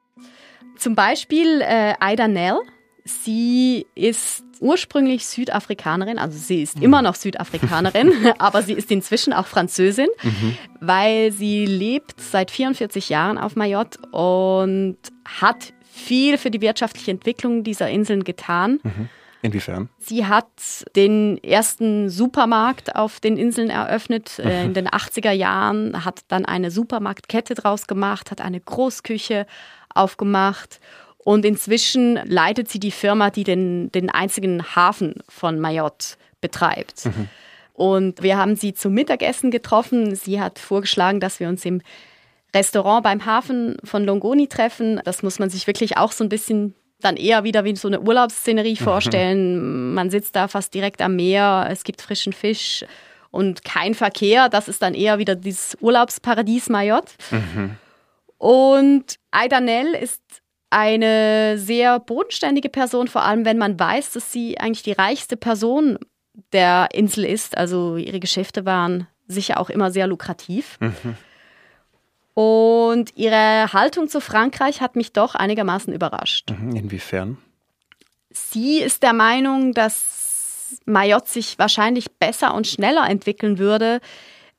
Zum 0.77 0.95
Beispiel 0.95 1.61
äh, 1.61 1.95
Aida 2.01 2.29
Nell. 2.29 2.59
Sie 3.09 3.87
ist 3.95 4.45
ursprünglich 4.61 5.27
Südafrikanerin, 5.27 6.19
also 6.19 6.37
sie 6.37 6.63
ist 6.63 6.77
mhm. 6.77 6.83
immer 6.83 7.03
noch 7.03 7.15
Südafrikanerin, 7.15 8.13
aber 8.39 8.63
sie 8.63 8.75
ist 8.75 8.91
inzwischen 8.91 9.33
auch 9.33 9.47
Französin, 9.47 10.09
mhm. 10.23 10.57
weil 10.81 11.33
sie 11.33 11.65
lebt 11.65 12.21
seit 12.21 12.51
44 12.51 13.09
Jahren 13.09 13.39
auf 13.39 13.57
Mayotte 13.57 13.99
und 14.11 14.99
hat 15.25 15.73
viel 15.91 16.39
für 16.39 16.51
die 16.51 16.61
wirtschaftliche 16.61 17.11
Entwicklung 17.11 17.65
dieser 17.65 17.89
Inseln 17.89 18.25
getan. 18.25 18.81
Mhm. 18.83 19.09
Inwiefern? 19.41 19.89
Sie 19.99 20.27
hat 20.27 20.49
den 20.97 21.43
ersten 21.45 22.11
Supermarkt 22.11 22.97
auf 22.97 23.21
den 23.21 23.37
Inseln 23.37 23.71
eröffnet 23.71 24.41
äh, 24.41 24.65
in 24.65 24.75
den 24.75 24.89
80er 24.89 25.31
Jahren, 25.31 26.05
hat 26.05 26.23
dann 26.27 26.45
eine 26.45 26.73
Supermarktkette 26.73 27.55
draus 27.55 27.87
gemacht, 27.87 28.33
hat 28.33 28.41
eine 28.41 28.61
Großküche 28.61 29.47
aufgemacht 29.95 30.81
und 31.29 31.45
inzwischen 31.45 32.19
leitet 32.25 32.71
sie 32.71 32.81
die 32.81 32.91
Firma, 32.91 33.29
die 33.29 33.45
den, 33.45 33.93
den 33.93 34.09
einzigen 34.09 34.75
Hafen 34.75 35.17
von 35.29 35.61
Mayotte 35.61 36.17
betreibt. 36.41 37.05
Mhm. 37.05 37.29
Und 37.75 38.23
wir 38.23 38.39
haben 38.39 38.57
sie 38.57 38.73
zum 38.73 38.95
Mittagessen 38.95 39.51
getroffen. 39.51 40.15
Sie 40.15 40.41
hat 40.41 40.59
vorgeschlagen, 40.59 41.21
dass 41.21 41.39
wir 41.39 41.51
uns 41.51 41.67
im 41.67 41.83
Restaurant 42.57 43.05
beim 43.05 43.27
Hafen 43.27 43.77
von 43.85 44.07
Longoni 44.07 44.49
treffen. 44.49 45.03
Das 45.05 45.23
muss 45.23 45.39
man 45.39 45.51
sich 45.51 45.67
wirklich 45.67 45.99
auch 45.99 46.13
so 46.13 46.25
ein 46.25 46.31
bisschen 46.31 46.75
dann 47.01 47.19
eher 47.19 47.45
wieder 47.45 47.63
wie 47.65 47.77
so 47.77 47.89
eine 47.89 48.01
Urlaubsszenerie 48.01 48.79
mhm. 48.81 48.85
vorstellen. 48.85 49.93
Man 49.93 50.09
sitzt 50.09 50.35
da 50.35 50.49
fast 50.49 50.73
direkt 50.73 51.03
am 51.03 51.15
Meer, 51.15 51.69
es 51.71 51.85
gibt 51.85 52.01
frischen 52.01 52.33
Fisch 52.33 52.87
und 53.31 53.65
kein 53.65 53.93
Verkehr. 53.93 54.49
Das 54.49 54.67
ist 54.67 54.81
dann 54.81 54.95
eher 54.95 55.19
wieder 55.19 55.35
dieses 55.35 55.77
Urlaubsparadies 55.83 56.71
Mayotte. 56.71 57.13
Mhm. 57.31 57.77
Und 58.39 59.17
Aidanel 59.31 59.93
ist 59.93 60.23
eine 60.71 61.57
sehr 61.59 61.99
bodenständige 61.99 62.69
Person, 62.69 63.09
vor 63.09 63.23
allem 63.23 63.45
wenn 63.45 63.59
man 63.59 63.79
weiß, 63.79 64.13
dass 64.13 64.33
sie 64.33 64.59
eigentlich 64.59 64.83
die 64.83 64.93
reichste 64.93 65.37
Person 65.37 65.99
der 66.53 66.89
Insel 66.93 67.25
ist. 67.25 67.57
Also 67.57 67.97
ihre 67.97 68.21
Geschäfte 68.21 68.65
waren 68.65 69.07
sicher 69.27 69.61
auch 69.61 69.71
immer 69.71 69.91
sehr 69.91 70.07
lukrativ. 70.07 70.79
Mhm. 70.81 71.17
Und 72.35 73.17
ihre 73.17 73.73
Haltung 73.73 74.09
zu 74.09 74.21
Frankreich 74.21 74.81
hat 74.81 74.95
mich 74.95 75.13
doch 75.13 75.35
einigermaßen 75.35 75.93
überrascht. 75.93 76.51
Mhm. 76.51 76.77
Inwiefern? 76.77 77.39
Sie 78.31 78.79
ist 78.79 79.03
der 79.03 79.13
Meinung, 79.13 79.75
dass 79.75 80.81
Mayotte 80.85 81.31
sich 81.31 81.59
wahrscheinlich 81.59 82.13
besser 82.13 82.55
und 82.55 82.67
schneller 82.67 83.09
entwickeln 83.09 83.59
würde, 83.59 84.01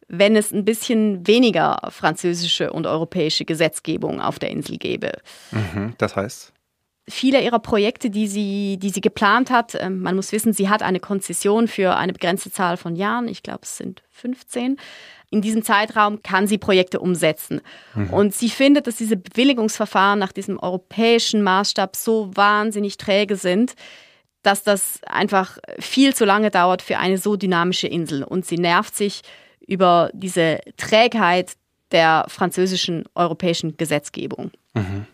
wenn 0.09 0.35
es 0.35 0.51
ein 0.51 0.65
bisschen 0.65 1.25
weniger 1.25 1.79
französische 1.89 2.73
und 2.73 2.87
europäische 2.87 3.45
Gesetzgebung 3.45 4.19
auf 4.19 4.39
der 4.39 4.49
Insel 4.49 4.77
gäbe. 4.77 5.11
Mhm, 5.51 5.93
das 5.97 6.15
heißt? 6.15 6.51
Viele 7.07 7.41
ihrer 7.41 7.59
Projekte, 7.59 8.09
die 8.09 8.27
sie, 8.27 8.77
die 8.77 8.89
sie 8.89 9.01
geplant 9.01 9.49
hat, 9.49 9.75
ähm, 9.79 10.01
man 10.01 10.15
muss 10.15 10.31
wissen, 10.31 10.53
sie 10.53 10.69
hat 10.69 10.83
eine 10.83 10.99
Konzession 10.99 11.67
für 11.67 11.95
eine 11.95 12.13
begrenzte 12.13 12.51
Zahl 12.51 12.77
von 12.77 12.95
Jahren, 12.95 13.27
ich 13.27 13.43
glaube 13.43 13.61
es 13.63 13.77
sind 13.77 14.03
15. 14.11 14.77
In 15.31 15.41
diesem 15.41 15.63
Zeitraum 15.63 16.23
kann 16.23 16.47
sie 16.47 16.57
Projekte 16.57 16.99
umsetzen. 16.99 17.61
Mhm. 17.93 18.09
Und 18.09 18.35
sie 18.35 18.49
findet, 18.49 18.87
dass 18.87 18.95
diese 18.95 19.15
Bewilligungsverfahren 19.15 20.17
nach 20.17 20.31
diesem 20.31 20.57
europäischen 20.57 21.43
Maßstab 21.43 21.95
so 21.95 22.31
wahnsinnig 22.35 22.97
träge 22.97 23.35
sind, 23.35 23.75
dass 24.41 24.63
das 24.63 25.01
einfach 25.05 25.59
viel 25.79 26.15
zu 26.15 26.25
lange 26.25 26.49
dauert 26.49 26.81
für 26.81 26.97
eine 26.97 27.19
so 27.19 27.35
dynamische 27.35 27.87
Insel. 27.87 28.23
Und 28.23 28.45
sie 28.45 28.57
nervt 28.57 28.95
sich 28.95 29.21
über 29.69 30.09
diese 30.13 30.59
Trägheit 30.77 31.53
der 31.91 32.25
französischen 32.27 33.05
europäischen 33.15 33.77
Gesetzgebung. 33.77 34.51
Mhm. 34.73 35.05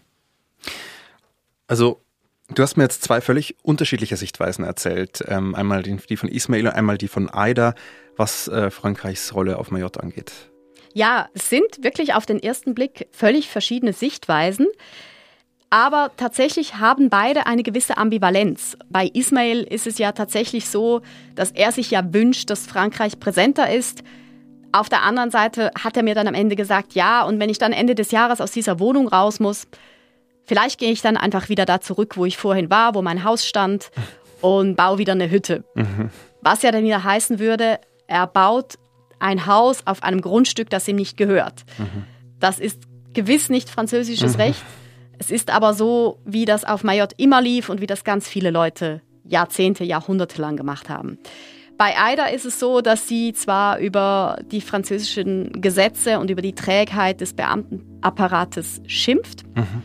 Also 1.67 2.01
Du 2.53 2.61
hast 2.61 2.77
mir 2.77 2.83
jetzt 2.83 3.03
zwei 3.03 3.21
völlig 3.21 3.55
unterschiedliche 3.63 4.17
Sichtweisen 4.17 4.63
erzählt. 4.63 5.23
Ähm, 5.27 5.55
einmal 5.55 5.81
die, 5.81 6.15
von 6.15 6.29
Ismail 6.29 6.67
und 6.67 6.73
einmal 6.73 6.99
die 6.99 7.07
von 7.07 7.27
Aida, 7.27 7.73
was 8.17 8.47
äh, 8.47 8.69
Frankreichs 8.69 9.33
Rolle 9.33 9.57
auf 9.57 9.71
Mayotte 9.71 10.03
angeht. 10.03 10.31
Ja, 10.93 11.27
es 11.33 11.49
sind 11.49 11.83
wirklich 11.83 12.13
auf 12.13 12.27
den 12.27 12.41
ersten 12.41 12.75
Blick 12.75 13.07
völlig 13.11 13.49
verschiedene 13.49 13.93
Sichtweisen. 13.93 14.67
Aber 15.71 16.11
tatsächlich 16.15 16.75
haben 16.75 17.09
beide 17.09 17.47
eine 17.47 17.63
gewisse 17.63 17.97
Ambivalenz. 17.97 18.77
Bei 18.89 19.07
Ismail 19.07 19.63
ist 19.63 19.87
es 19.87 19.97
ja 19.97 20.11
tatsächlich 20.11 20.69
so, 20.69 21.01
dass 21.33 21.51
er 21.51 21.71
sich 21.71 21.91
ja 21.91 22.13
wünscht, 22.13 22.51
dass 22.51 22.67
Frankreich 22.67 23.19
präsenter 23.19 23.73
ist. 23.73 24.03
Auf 24.71 24.89
der 24.89 25.03
anderen 25.03 25.31
Seite 25.31 25.71
hat 25.81 25.95
er 25.95 26.03
mir 26.03 26.15
dann 26.15 26.27
am 26.27 26.33
Ende 26.33 26.55
gesagt, 26.55 26.93
ja, 26.93 27.23
und 27.23 27.39
wenn 27.39 27.49
ich 27.49 27.57
dann 27.57 27.71
Ende 27.71 27.95
des 27.95 28.11
Jahres 28.11 28.41
aus 28.41 28.51
dieser 28.51 28.79
Wohnung 28.79 29.07
raus 29.07 29.39
muss, 29.39 29.67
vielleicht 30.45 30.79
gehe 30.79 30.91
ich 30.91 31.01
dann 31.01 31.17
einfach 31.17 31.49
wieder 31.49 31.65
da 31.65 31.81
zurück, 31.81 32.17
wo 32.17 32.25
ich 32.25 32.37
vorhin 32.37 32.69
war, 32.69 32.95
wo 32.95 33.01
mein 33.01 33.23
Haus 33.23 33.45
stand 33.45 33.91
und 34.41 34.75
baue 34.75 34.97
wieder 34.97 35.13
eine 35.13 35.29
Hütte. 35.29 35.63
Mhm. 35.75 36.09
Was 36.41 36.61
ja 36.61 36.71
dann 36.71 36.83
wieder 36.83 37.03
heißen 37.03 37.39
würde, 37.39 37.79
er 38.07 38.27
baut 38.27 38.75
ein 39.19 39.45
Haus 39.45 39.83
auf 39.85 40.03
einem 40.03 40.21
Grundstück, 40.21 40.69
das 40.69 40.87
ihm 40.87 40.97
nicht 40.97 41.17
gehört. 41.17 41.63
Mhm. 41.77 42.05
Das 42.39 42.59
ist 42.59 42.81
gewiss 43.13 43.49
nicht 43.49 43.69
französisches 43.69 44.33
mhm. 44.33 44.41
Recht. 44.41 44.63
Es 45.17 45.31
ist 45.31 45.49
aber 45.49 45.73
so, 45.73 46.19
wie 46.25 46.45
das 46.45 46.65
auf 46.65 46.83
Mayotte 46.83 47.15
immer 47.17 47.41
lief 47.41 47.69
und 47.69 47.81
wie 47.81 47.87
das 47.87 48.03
ganz 48.03 48.27
viele 48.27 48.51
Leute 48.51 49.01
Jahrzehnte, 49.23 49.83
Jahrhunderte 49.83 50.41
lang 50.41 50.57
gemacht 50.57 50.89
haben. 50.89 51.17
Bei 51.77 51.97
Aida 51.97 52.27
ist 52.27 52.45
es 52.45 52.59
so, 52.59 52.81
dass 52.81 53.07
sie 53.07 53.33
zwar 53.33 53.79
über 53.79 54.39
die 54.51 54.61
französischen 54.61 55.61
Gesetze 55.61 56.19
und 56.19 56.29
über 56.29 56.41
die 56.41 56.53
Trägheit 56.53 57.19
des 57.19 57.33
Beamtenapparates 57.33 58.81
schimpft. 58.87 59.43
Mhm. 59.55 59.83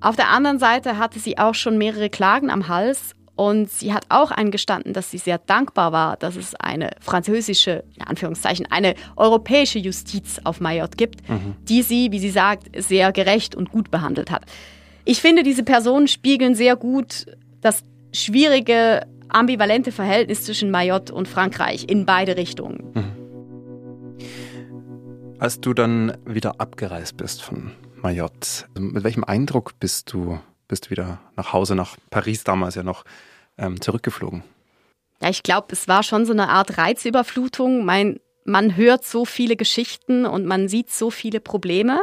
Auf 0.00 0.14
der 0.14 0.28
anderen 0.28 0.60
Seite 0.60 0.96
hatte 0.96 1.18
sie 1.18 1.38
auch 1.38 1.54
schon 1.54 1.76
mehrere 1.76 2.08
Klagen 2.08 2.50
am 2.50 2.68
Hals 2.68 3.14
und 3.34 3.70
sie 3.70 3.92
hat 3.92 4.06
auch 4.10 4.30
eingestanden, 4.30 4.92
dass 4.92 5.10
sie 5.10 5.18
sehr 5.18 5.38
dankbar 5.38 5.92
war, 5.92 6.16
dass 6.16 6.36
es 6.36 6.54
eine 6.54 6.90
französische, 7.00 7.84
in 7.96 8.02
Anführungszeichen, 8.02 8.66
eine 8.70 8.94
europäische 9.16 9.78
Justiz 9.78 10.40
auf 10.44 10.60
Mayotte 10.60 10.96
gibt, 10.96 11.28
mhm. 11.28 11.56
die 11.62 11.82
sie, 11.82 12.12
wie 12.12 12.18
sie 12.20 12.30
sagt, 12.30 12.68
sehr 12.76 13.12
gerecht 13.12 13.56
und 13.56 13.70
gut 13.70 13.90
behandelt 13.90 14.30
hat. 14.30 14.42
Ich 15.04 15.20
finde, 15.20 15.42
diese 15.42 15.62
Personen 15.62 16.06
spiegeln 16.06 16.54
sehr 16.54 16.76
gut 16.76 17.26
das 17.60 17.84
schwierige 18.12 19.06
ambivalente 19.28 19.92
Verhältnis 19.92 20.44
zwischen 20.44 20.70
Mayotte 20.70 21.14
und 21.14 21.28
Frankreich 21.28 21.86
in 21.88 22.06
beide 22.06 22.36
Richtungen. 22.36 22.92
Mhm. 22.94 23.28
Als 25.38 25.60
du 25.60 25.72
dann 25.72 26.16
wieder 26.26 26.60
abgereist 26.60 27.16
bist 27.16 27.42
von 27.42 27.70
Mayotte, 28.02 28.66
mit 28.76 29.04
welchem 29.04 29.22
Eindruck 29.24 29.78
bist 29.78 30.12
du, 30.12 30.40
bist 30.66 30.86
du 30.86 30.90
wieder 30.90 31.20
nach 31.36 31.52
Hause, 31.52 31.76
nach 31.76 31.96
Paris 32.10 32.42
damals 32.42 32.74
ja 32.74 32.82
noch, 32.82 33.04
ähm, 33.56 33.80
zurückgeflogen? 33.80 34.42
Ja, 35.20 35.30
ich 35.30 35.42
glaube, 35.42 35.68
es 35.70 35.88
war 35.88 36.02
schon 36.02 36.26
so 36.26 36.32
eine 36.32 36.48
Art 36.48 36.78
Reizüberflutung. 36.78 37.84
Mein, 37.84 38.20
man 38.44 38.76
hört 38.76 39.04
so 39.04 39.24
viele 39.24 39.56
Geschichten 39.56 40.26
und 40.26 40.44
man 40.44 40.68
sieht 40.68 40.90
so 40.90 41.10
viele 41.10 41.40
Probleme. 41.40 42.00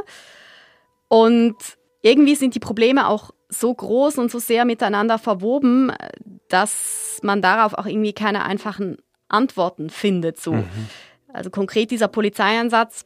Und 1.07 1.55
irgendwie 2.01 2.35
sind 2.35 2.55
die 2.55 2.59
Probleme 2.59 3.07
auch 3.07 3.31
so 3.49 3.73
groß 3.73 4.17
und 4.17 4.31
so 4.31 4.39
sehr 4.39 4.65
miteinander 4.65 5.17
verwoben, 5.17 5.91
dass 6.49 7.19
man 7.23 7.41
darauf 7.41 7.73
auch 7.73 7.85
irgendwie 7.85 8.13
keine 8.13 8.43
einfachen 8.45 8.97
Antworten 9.27 9.89
findet. 9.89 10.39
So. 10.39 10.53
Mhm. 10.53 10.89
Also 11.33 11.49
konkret 11.49 11.91
dieser 11.91 12.07
Polizeieinsatz, 12.07 13.05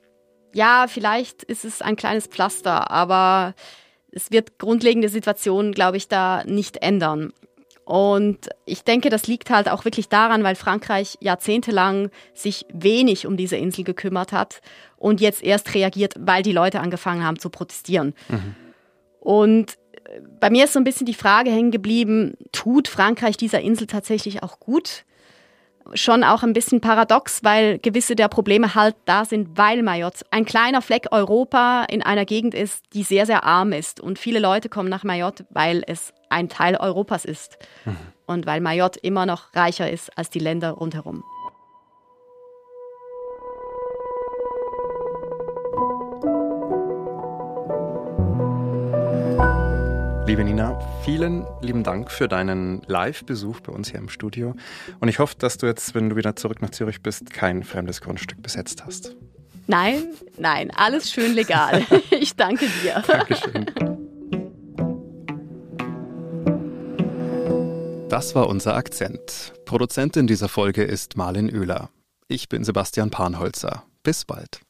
ja, 0.53 0.85
vielleicht 0.87 1.43
ist 1.43 1.65
es 1.65 1.81
ein 1.81 1.95
kleines 1.95 2.27
Pflaster, 2.27 2.91
aber 2.91 3.53
es 4.11 4.31
wird 4.31 4.57
grundlegende 4.57 5.09
Situationen, 5.09 5.73
glaube 5.73 5.97
ich, 5.97 6.07
da 6.07 6.43
nicht 6.45 6.77
ändern. 6.77 7.31
Und 7.85 8.49
ich 8.65 8.83
denke, 8.83 9.09
das 9.09 9.25
liegt 9.25 9.49
halt 9.49 9.67
auch 9.67 9.83
wirklich 9.83 10.09
daran, 10.09 10.43
weil 10.43 10.53
Frankreich 10.53 11.17
jahrzehntelang 11.21 12.11
sich 12.35 12.67
wenig 12.71 13.25
um 13.25 13.35
diese 13.35 13.57
Insel 13.57 13.83
gekümmert 13.83 14.31
hat 14.31 14.61
und 14.97 15.21
jetzt 15.21 15.41
erst 15.41 15.73
reagiert, 15.73 16.13
weil 16.19 16.43
die 16.43 16.51
Leute 16.51 16.81
angefangen 16.81 17.25
haben 17.25 17.39
zu 17.39 17.49
protestieren. 17.49 18.13
Mhm. 18.27 18.55
Und 19.19 19.77
bei 20.39 20.49
mir 20.49 20.65
ist 20.65 20.73
so 20.73 20.79
ein 20.79 20.83
bisschen 20.83 21.05
die 21.05 21.13
Frage 21.13 21.51
hängen 21.51 21.71
geblieben, 21.71 22.35
tut 22.51 22.87
Frankreich 22.87 23.37
dieser 23.37 23.61
Insel 23.61 23.87
tatsächlich 23.87 24.43
auch 24.43 24.59
gut? 24.59 25.05
Schon 25.93 26.23
auch 26.23 26.43
ein 26.43 26.53
bisschen 26.53 26.81
paradox, 26.81 27.43
weil 27.43 27.79
gewisse 27.79 28.15
der 28.15 28.27
Probleme 28.27 28.75
halt 28.75 28.95
da 29.05 29.25
sind, 29.25 29.57
weil 29.57 29.81
Mayotte 29.81 30.25
ein 30.29 30.45
kleiner 30.45 30.81
Fleck 30.81 31.07
Europa 31.11 31.85
in 31.89 32.03
einer 32.03 32.25
Gegend 32.25 32.53
ist, 32.53 32.83
die 32.93 33.03
sehr, 33.03 33.25
sehr 33.25 33.43
arm 33.43 33.71
ist. 33.71 33.99
Und 33.99 34.19
viele 34.19 34.39
Leute 34.39 34.69
kommen 34.69 34.89
nach 34.89 35.03
Mayotte, 35.03 35.47
weil 35.49 35.83
es 35.87 36.13
ein 36.29 36.47
Teil 36.47 36.75
Europas 36.75 37.25
ist. 37.25 37.57
Mhm. 37.85 37.97
Und 38.27 38.45
weil 38.45 38.61
Mayotte 38.61 38.99
immer 38.99 39.25
noch 39.25 39.55
reicher 39.55 39.89
ist 39.89 40.15
als 40.15 40.29
die 40.29 40.39
Länder 40.39 40.71
rundherum. 40.71 41.23
Liebe 50.29 50.43
Nina, 50.43 50.79
vielen 51.03 51.47
lieben 51.59 51.83
Dank 51.83 52.11
für 52.11 52.27
deinen 52.27 52.83
Live-Besuch 52.85 53.61
bei 53.61 53.71
uns 53.73 53.89
hier 53.89 53.99
im 53.99 54.09
Studio. 54.09 54.53
Und 54.99 55.07
ich 55.07 55.17
hoffe, 55.17 55.33
dass 55.39 55.57
du 55.57 55.65
jetzt, 55.65 55.95
wenn 55.95 56.11
du 56.11 56.15
wieder 56.17 56.35
zurück 56.35 56.61
nach 56.61 56.69
Zürich 56.69 57.01
bist, 57.01 57.33
kein 57.33 57.63
fremdes 57.63 57.99
Grundstück 57.99 58.39
besetzt 58.43 58.85
hast. 58.85 59.15
Nein, 59.65 60.03
nein, 60.37 60.69
alles 60.75 61.11
schön 61.11 61.33
legal. 61.33 61.83
ich 62.11 62.35
danke 62.35 62.67
dir. 62.83 63.03
Dankeschön. 63.07 63.65
Das 68.07 68.35
war 68.35 68.49
unser 68.49 68.75
Akzent. 68.75 69.53
Produzentin 69.65 70.27
dieser 70.27 70.47
Folge 70.47 70.83
ist 70.83 71.17
Marlin 71.17 71.49
Oehler. 71.51 71.89
Ich 72.27 72.49
bin 72.49 72.63
Sebastian 72.63 73.09
Panholzer. 73.09 73.83
Bis 74.03 74.25
bald. 74.25 74.61